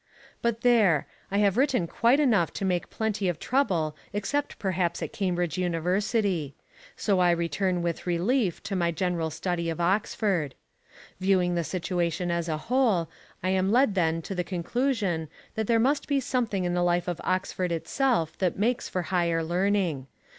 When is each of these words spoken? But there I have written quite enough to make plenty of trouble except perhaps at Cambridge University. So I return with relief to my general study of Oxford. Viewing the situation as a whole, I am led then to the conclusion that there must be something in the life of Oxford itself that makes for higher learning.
But 0.41 0.61
there 0.61 1.05
I 1.29 1.37
have 1.37 1.57
written 1.57 1.85
quite 1.85 2.19
enough 2.19 2.51
to 2.53 2.65
make 2.65 2.89
plenty 2.89 3.29
of 3.29 3.37
trouble 3.37 3.95
except 4.13 4.57
perhaps 4.57 5.03
at 5.03 5.13
Cambridge 5.13 5.59
University. 5.59 6.55
So 6.95 7.19
I 7.19 7.29
return 7.29 7.83
with 7.83 8.07
relief 8.07 8.63
to 8.63 8.75
my 8.75 8.89
general 8.89 9.29
study 9.29 9.69
of 9.69 9.79
Oxford. 9.79 10.55
Viewing 11.19 11.53
the 11.53 11.63
situation 11.63 12.31
as 12.31 12.49
a 12.49 12.57
whole, 12.57 13.11
I 13.43 13.49
am 13.49 13.71
led 13.71 13.93
then 13.93 14.23
to 14.23 14.33
the 14.33 14.43
conclusion 14.43 15.27
that 15.53 15.67
there 15.67 15.77
must 15.79 16.07
be 16.07 16.19
something 16.19 16.63
in 16.63 16.73
the 16.73 16.81
life 16.81 17.07
of 17.07 17.21
Oxford 17.23 17.71
itself 17.71 18.35
that 18.39 18.57
makes 18.57 18.89
for 18.89 19.03
higher 19.03 19.43
learning. 19.43 20.07